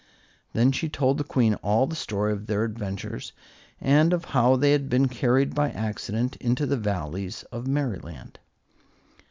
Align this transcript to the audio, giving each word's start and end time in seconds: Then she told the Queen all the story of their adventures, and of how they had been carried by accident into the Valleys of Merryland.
Then 0.53 0.71
she 0.71 0.89
told 0.89 1.19
the 1.19 1.23
Queen 1.23 1.53
all 1.61 1.85
the 1.85 1.95
story 1.95 2.33
of 2.33 2.47
their 2.47 2.63
adventures, 2.63 3.33
and 3.79 4.13
of 4.13 4.25
how 4.33 4.55
they 4.55 4.71
had 4.71 4.89
been 4.89 5.07
carried 5.07 5.53
by 5.53 5.69
accident 5.69 6.35
into 6.37 6.65
the 6.65 6.75
Valleys 6.75 7.43
of 7.51 7.67
Merryland. 7.67 8.39